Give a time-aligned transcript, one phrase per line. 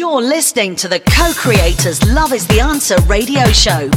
[0.00, 3.90] You're listening to the co creators Love is the Answer radio show.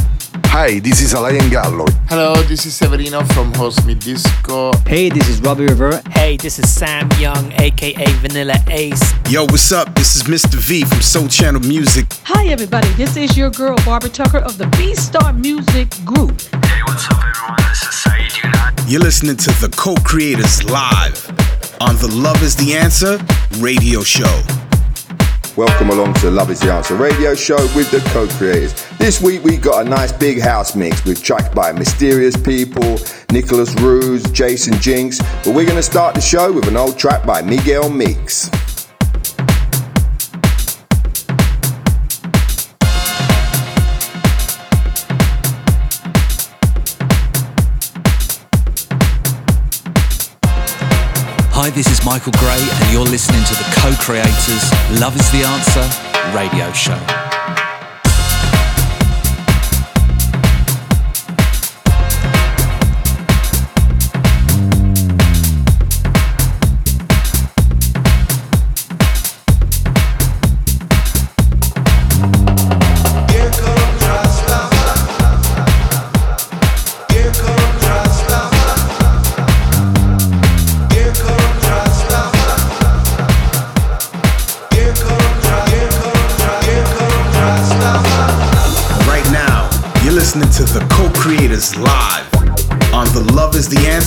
[0.52, 1.86] Hi, this is Alain Gallo.
[2.10, 4.72] Hello, this is Severino from Horse Meat Disco.
[4.86, 6.02] Hey, this is Robbie Rivera.
[6.10, 9.14] Hey, this is Sam Young, aka Vanilla Ace.
[9.30, 9.94] Yo, what's up?
[9.94, 10.56] This is Mr.
[10.56, 12.04] V from Sole Channel Music.
[12.24, 12.88] Hi, everybody.
[12.98, 16.38] This is your girl, Barbara Tucker of the B Star Music Group.
[16.66, 17.56] Hey, what's up, everyone?
[17.70, 18.90] This is Saeed Younan.
[18.92, 21.26] You're listening to the co creators live
[21.80, 23.18] on the Love is the Answer
[23.58, 24.42] radio show.
[25.56, 28.74] Welcome along to Love is the Answer radio show with the co creators.
[28.98, 32.98] This week we got a nice big house mix with tracks by Mysterious People,
[33.30, 35.20] Nicholas Ruse, Jason Jinx.
[35.44, 38.50] But we're going to start the show with an old track by Miguel Migs.
[51.74, 54.70] This is Michael Gray, and you're listening to the co creators
[55.00, 57.23] Love is the Answer radio show.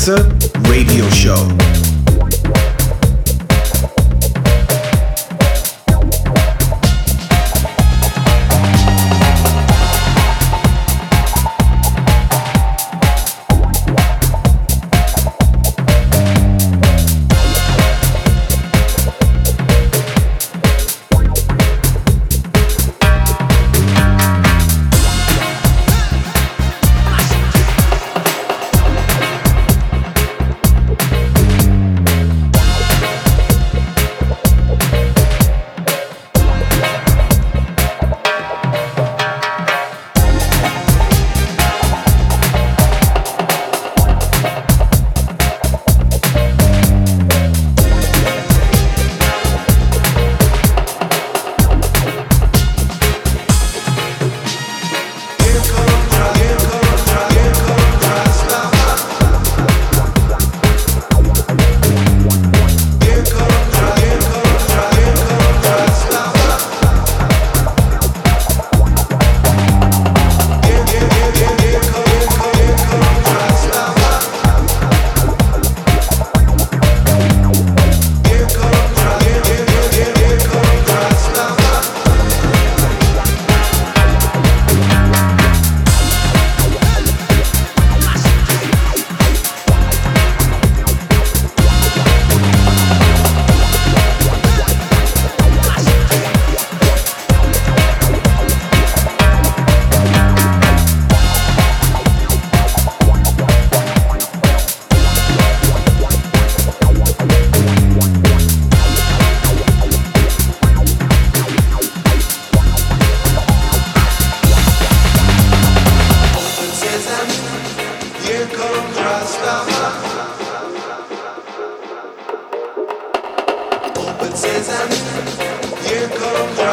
[0.08, 0.57] Is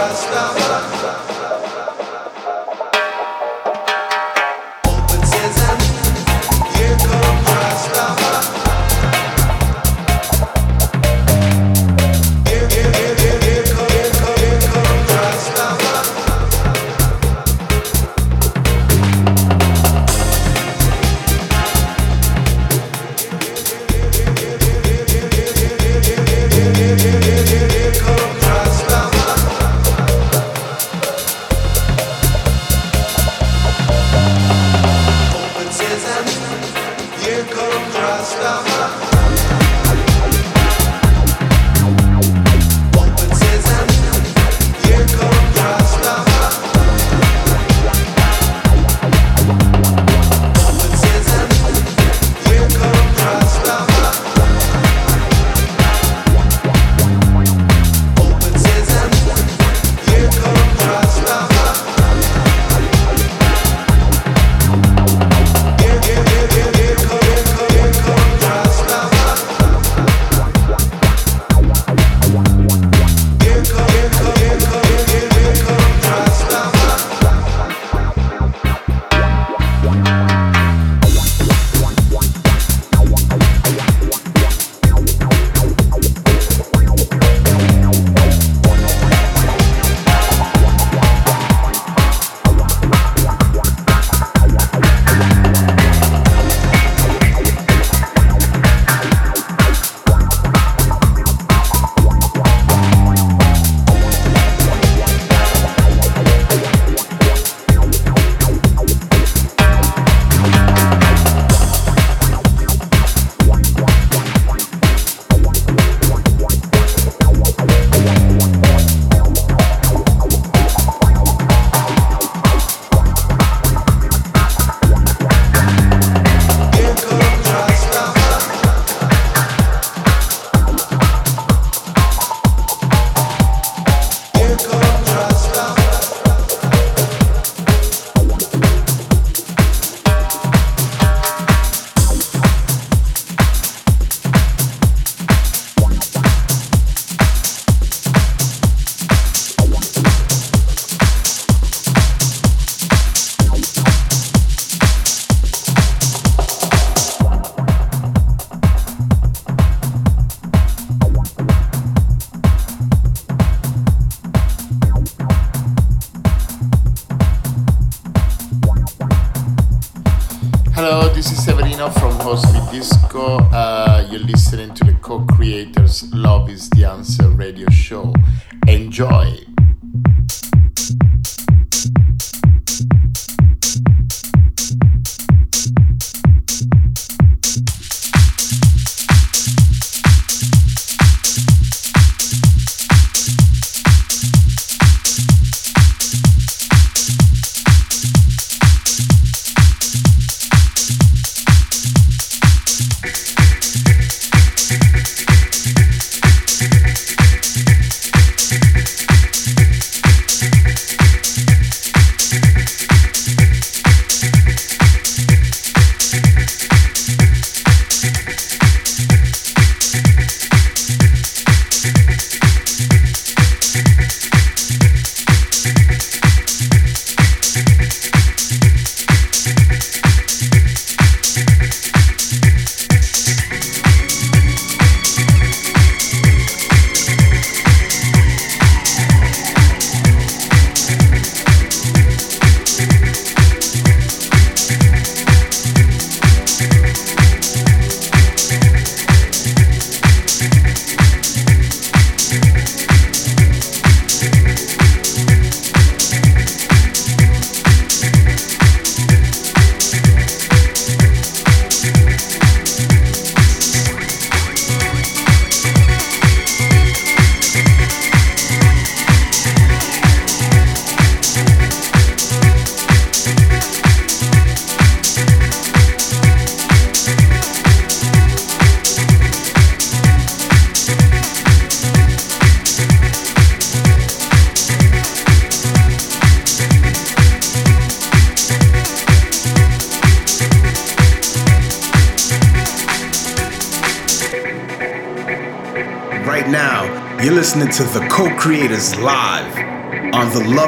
[0.04, 0.63] Rastafari.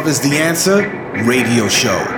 [0.07, 0.89] Is the Answer
[1.25, 2.16] radio show.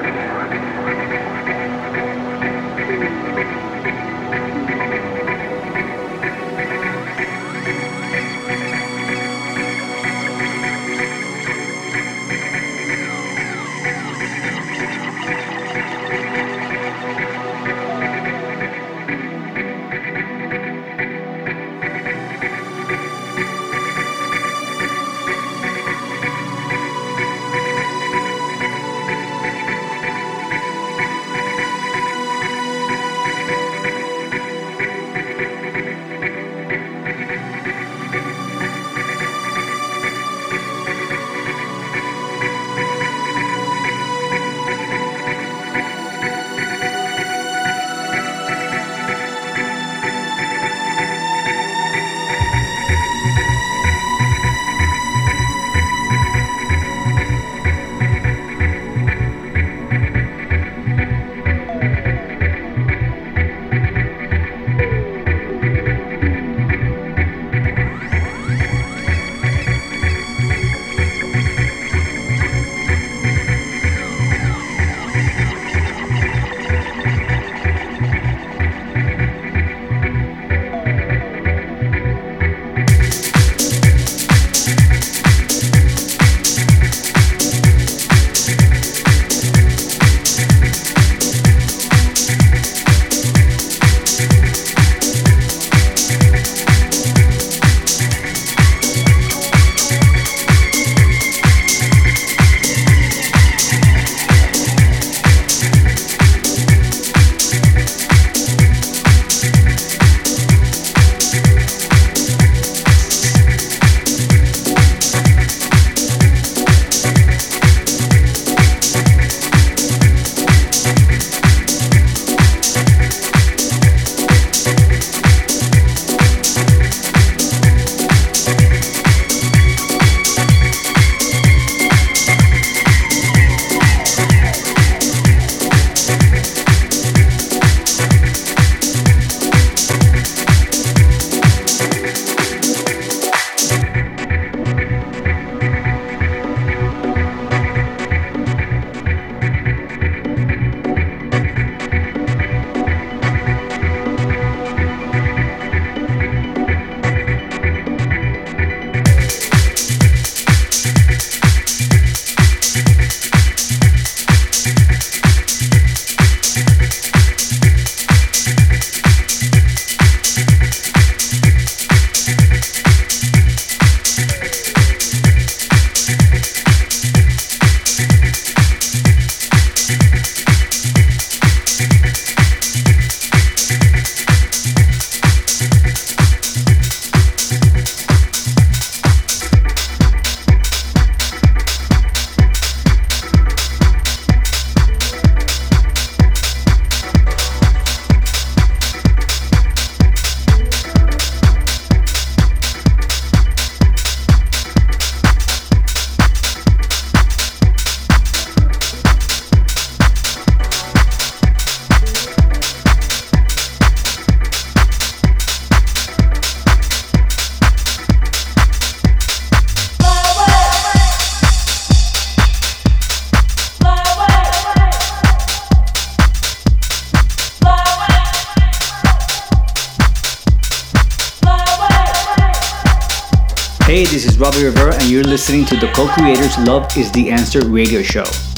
[235.48, 238.57] Listening to the Co Creators Love is the Answer radio show.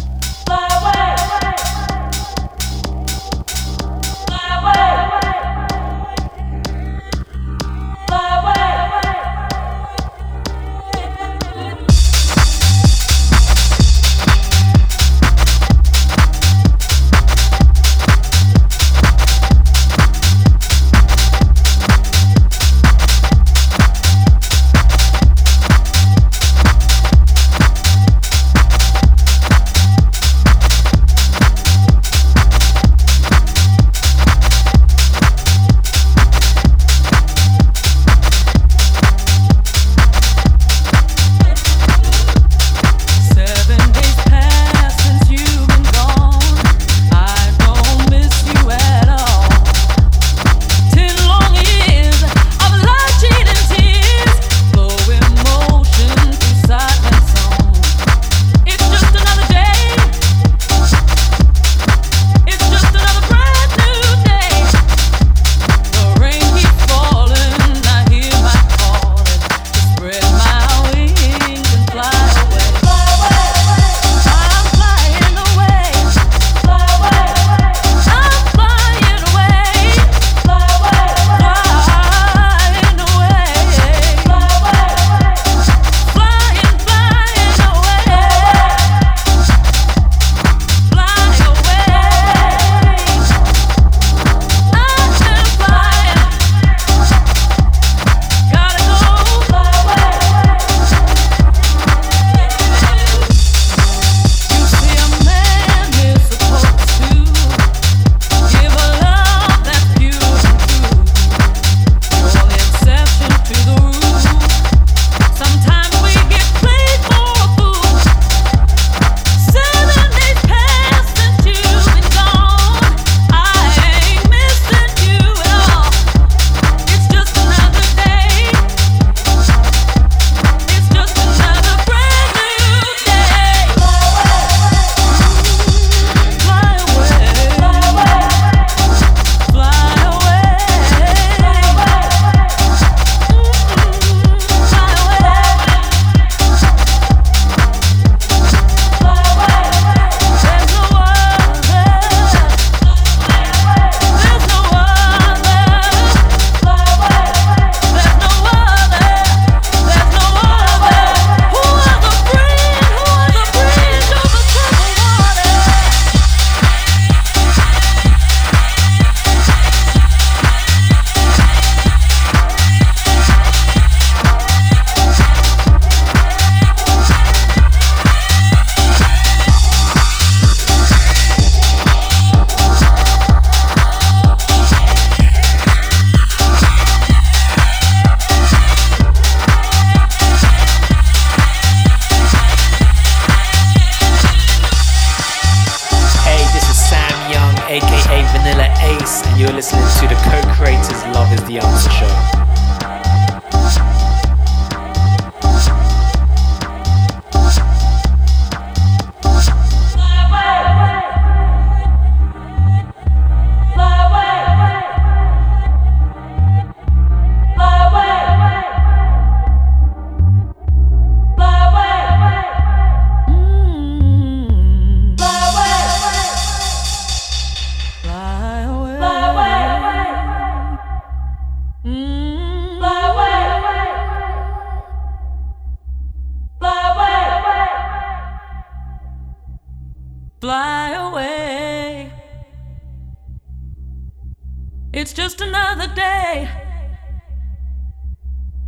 [246.11, 246.49] day.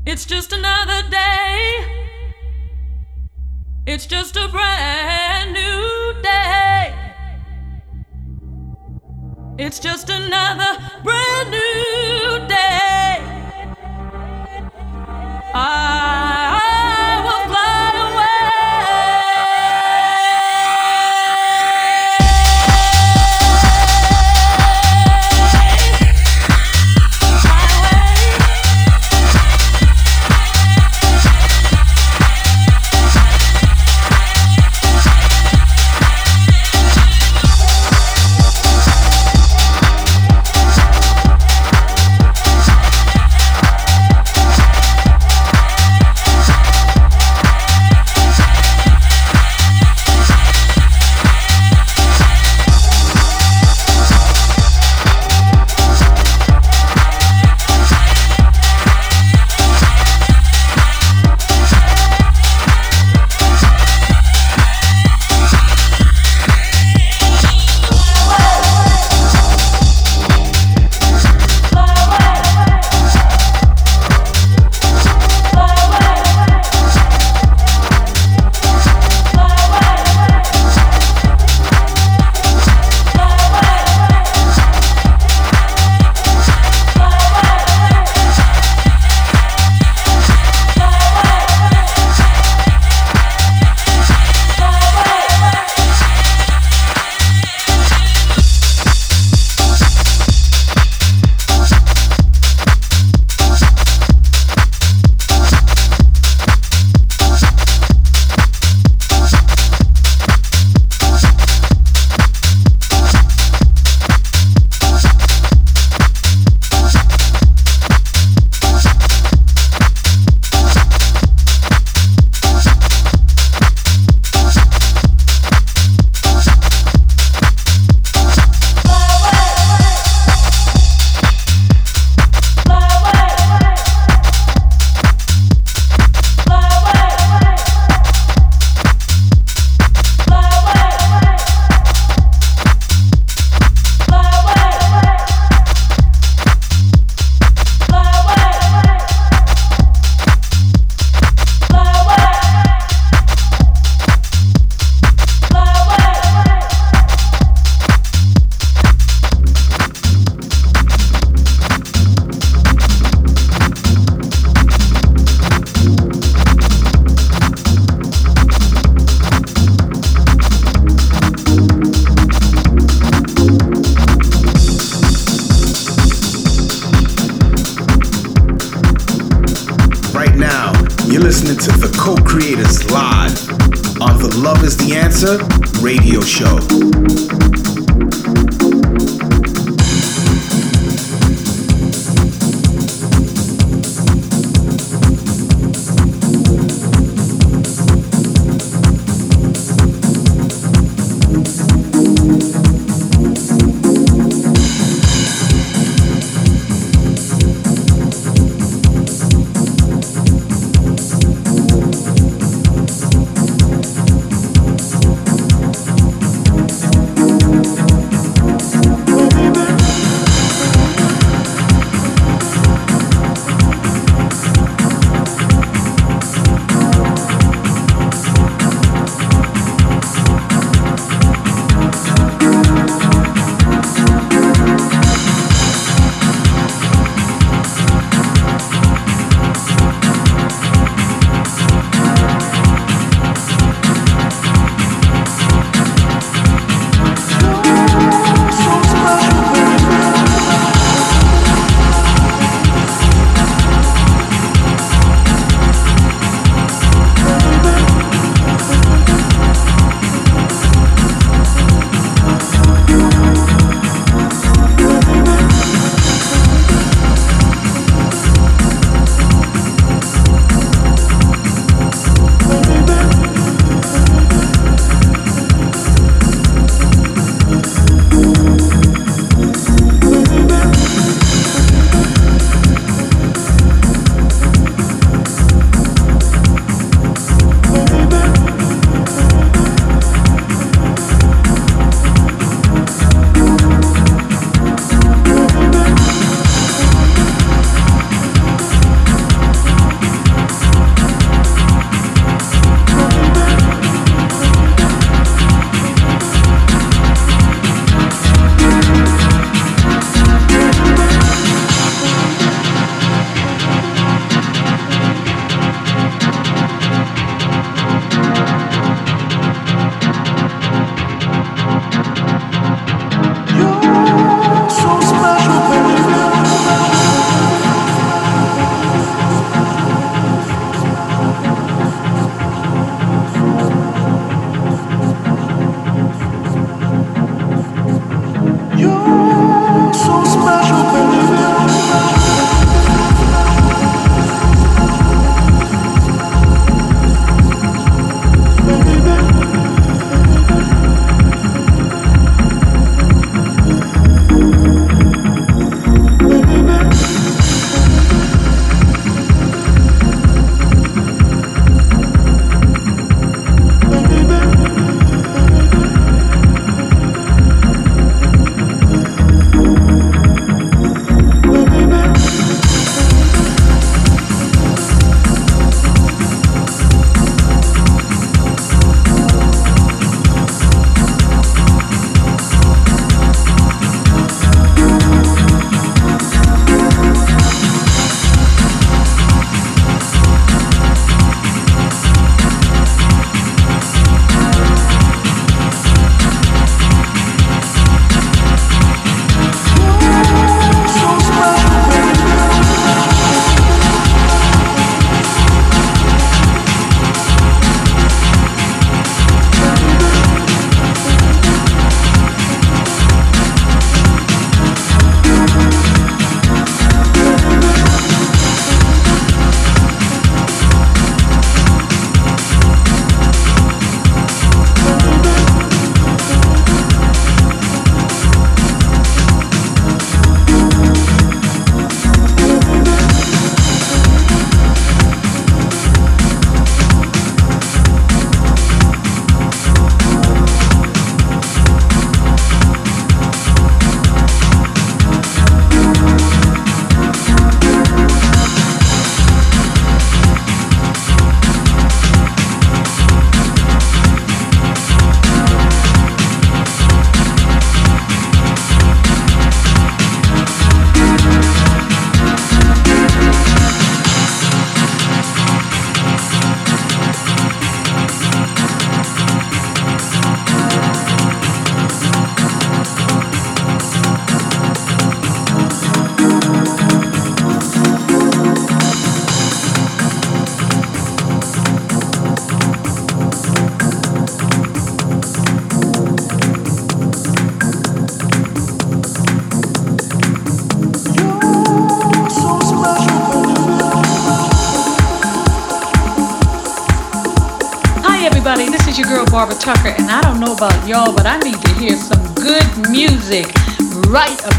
[0.07, 1.59] It's just another day.
[3.87, 6.95] It's just a brand new day.
[9.59, 10.73] It's just another
[11.05, 13.13] brand new day.
[15.55, 16.02] I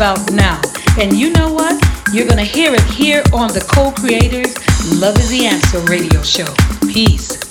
[0.04, 0.60] about now.
[1.00, 1.82] And you know what?
[2.12, 4.54] You're gonna hear it here on the Co-Creators
[5.00, 6.54] Love is the Answer radio show.
[6.92, 7.43] Peace.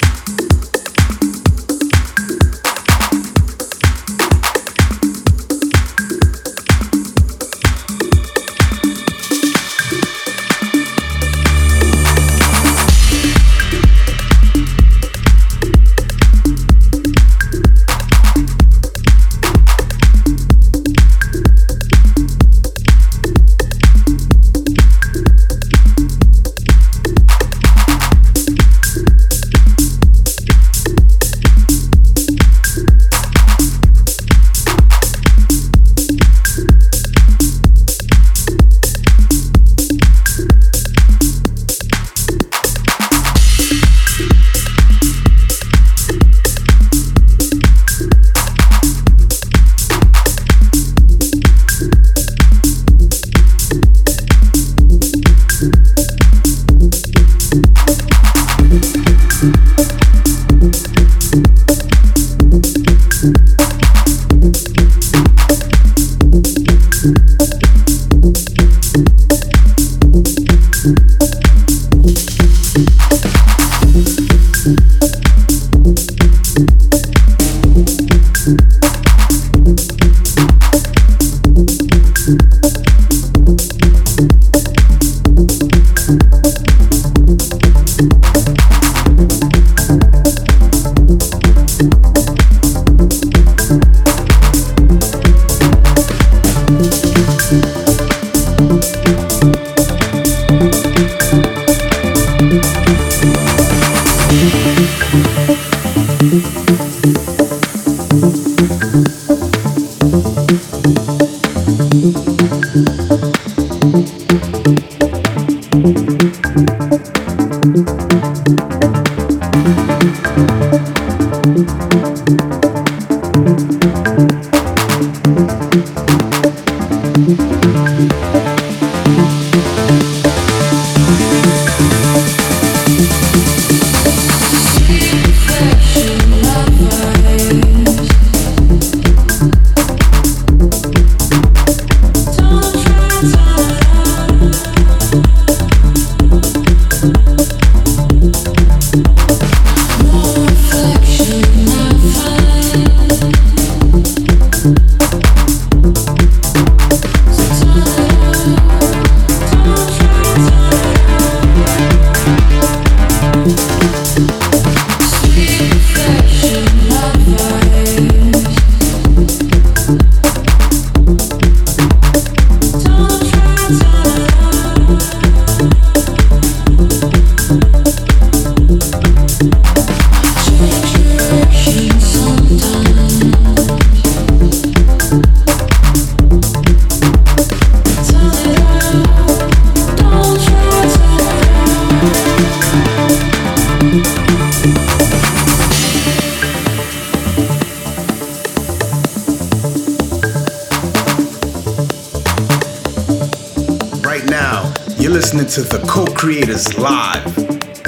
[206.53, 207.27] Creators live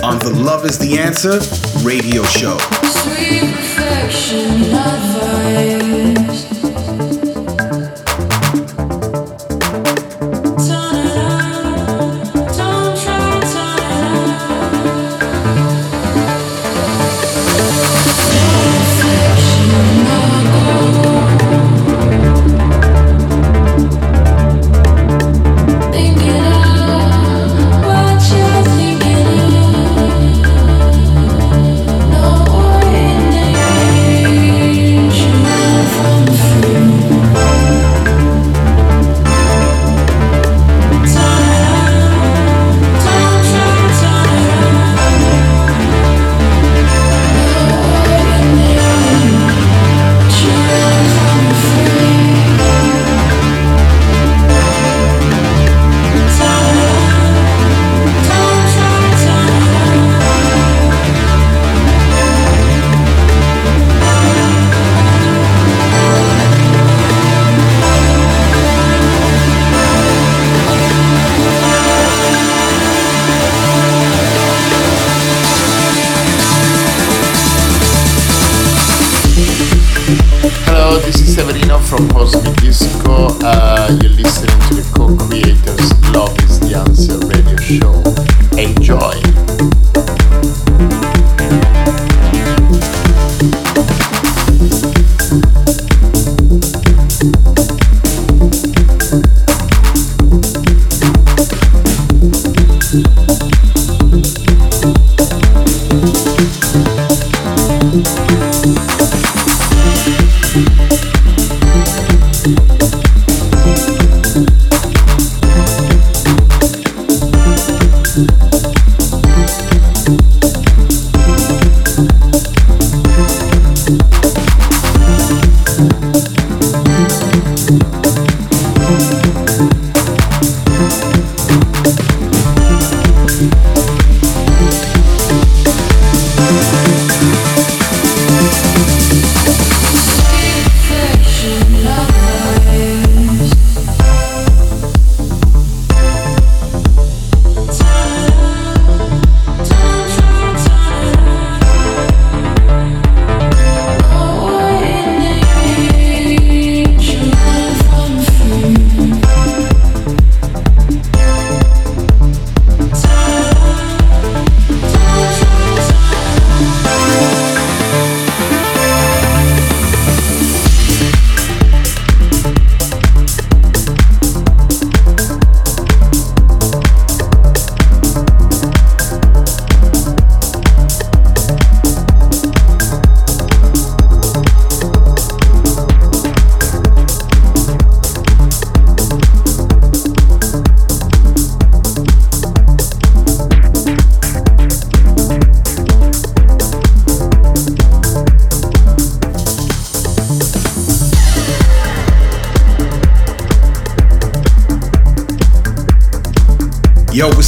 [0.03, 1.40] on the Love is the Answer
[1.87, 2.74] radio show.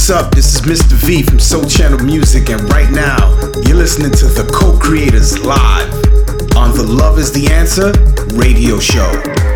[0.07, 0.33] What's up?
[0.33, 0.93] This is Mr.
[0.93, 5.93] V from Sole Channel Music, and right now you're listening to the co creators live
[6.55, 7.91] on the Love is the Answer
[8.33, 9.46] radio show.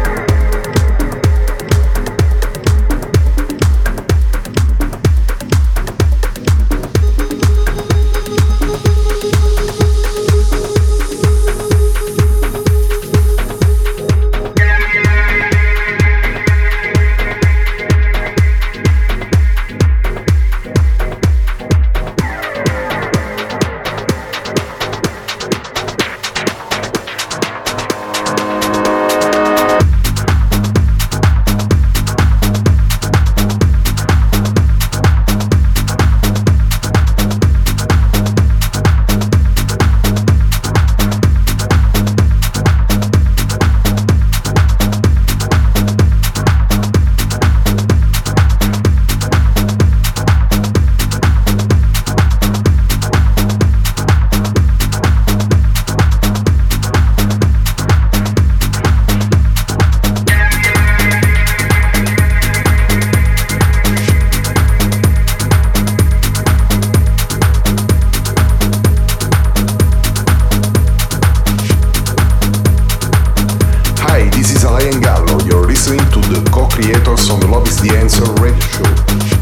[74.41, 75.39] This is Alain Gallo.
[75.45, 79.40] You're listening to the co-creators on the Love is the Answer radio show.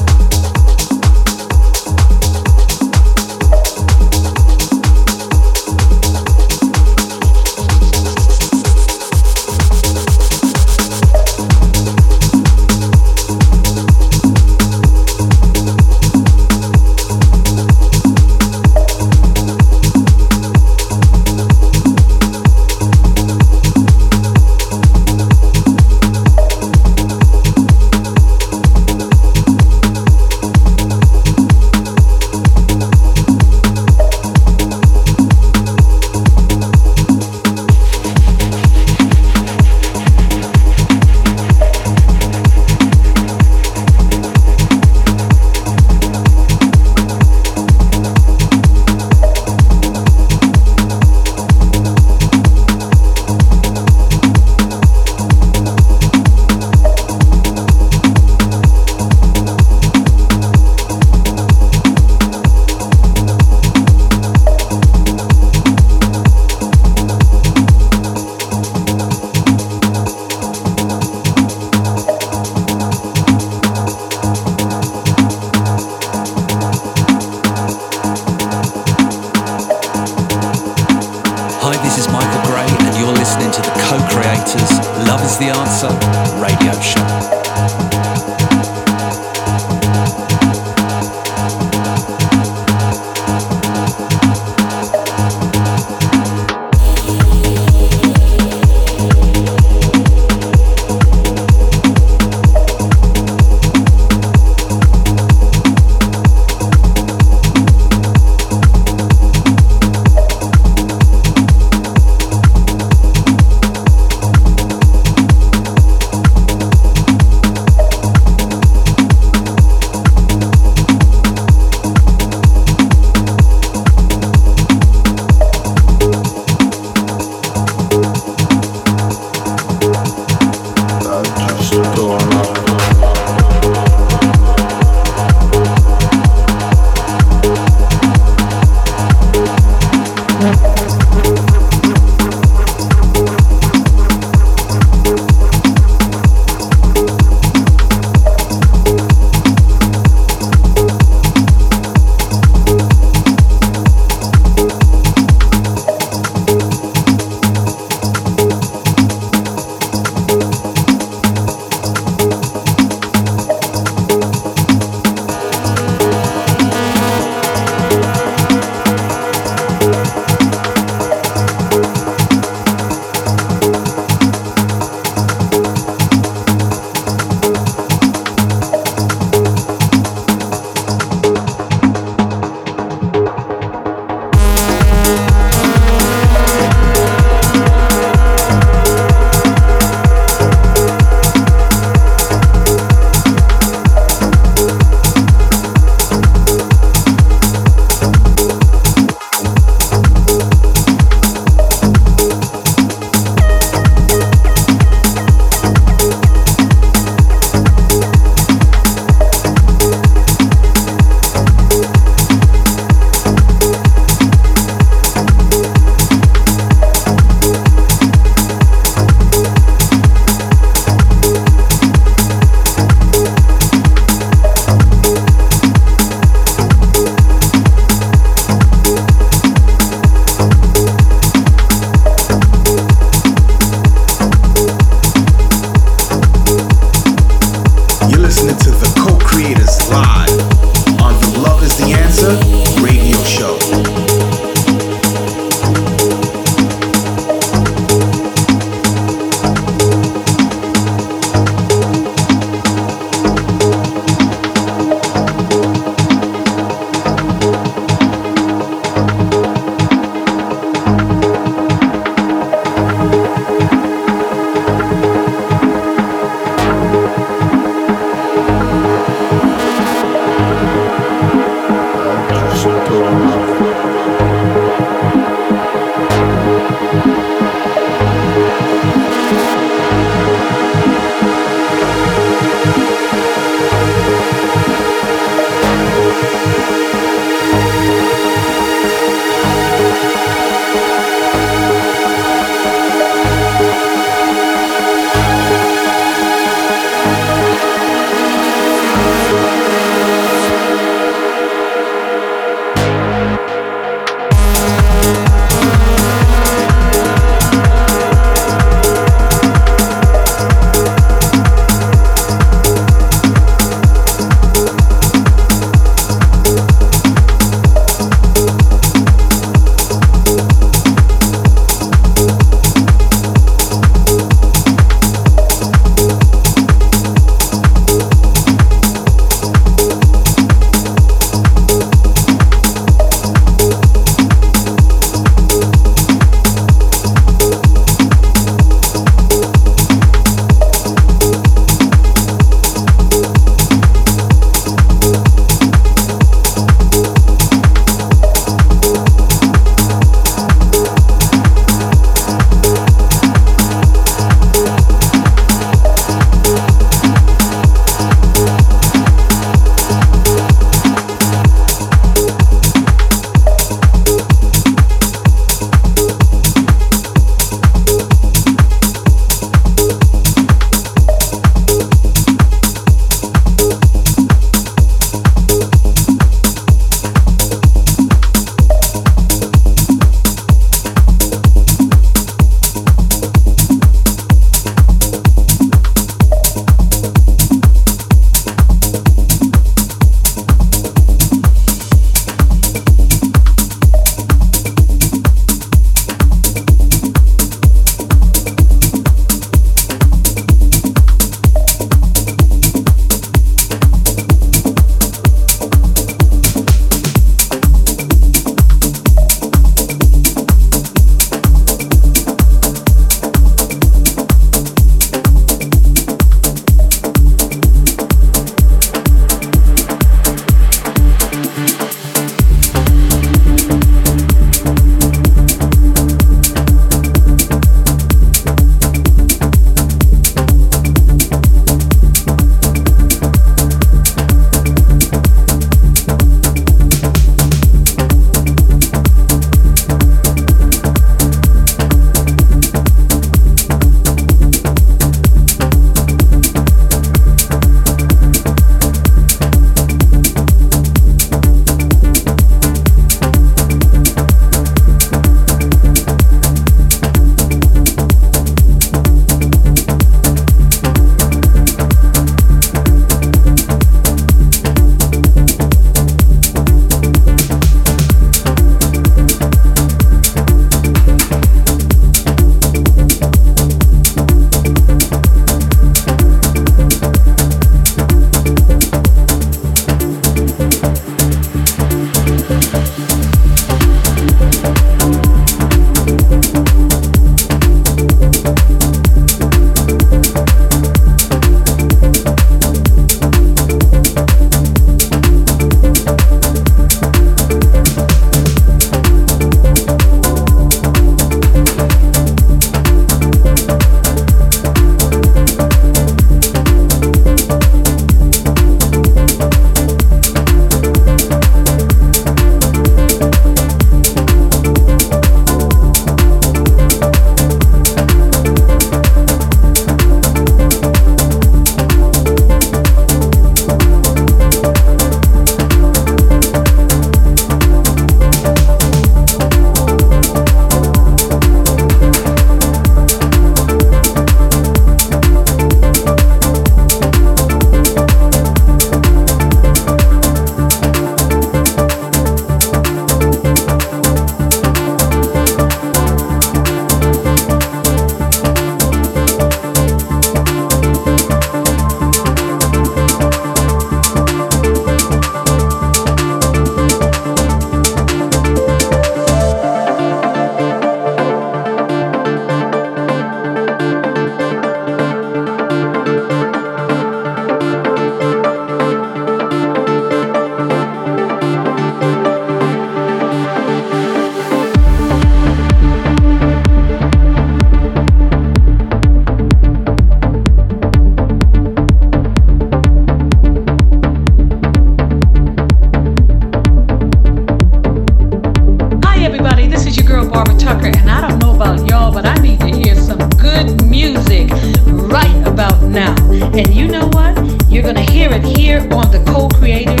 [599.33, 600.00] On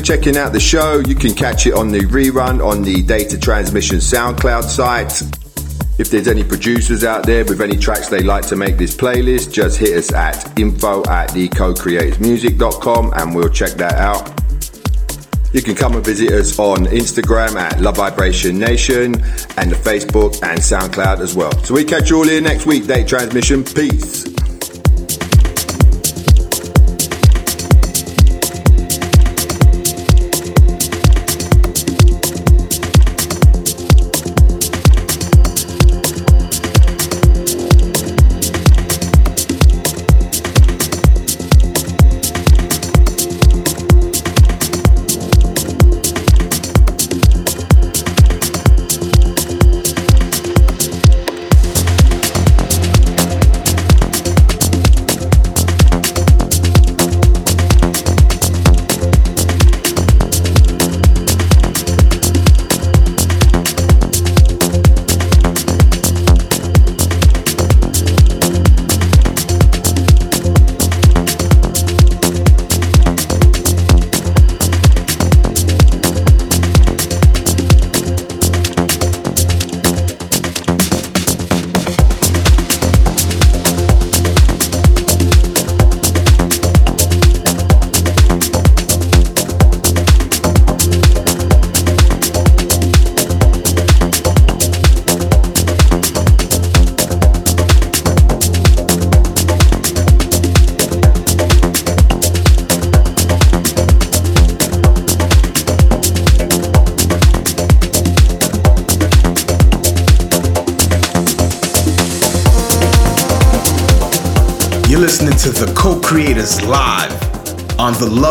[0.00, 1.00] checking out the show.
[1.06, 5.22] You can catch it on the rerun on the Data Transmission SoundCloud site.
[5.98, 9.52] If there's any producers out there with any tracks they'd like to make this playlist,
[9.52, 14.32] just hit us at info at thecocreatorsmusic.com and we'll check that out.
[15.52, 19.14] You can come and visit us on Instagram at Love Vibration Nation
[19.56, 21.52] and the Facebook and SoundCloud as well.
[21.64, 23.64] So we catch you all here next week, Data Transmission.
[23.64, 24.39] Peace.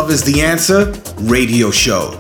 [0.10, 2.20] Love is the Answer radio show.